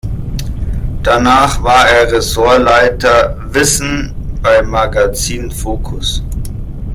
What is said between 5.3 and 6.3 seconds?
"Focus".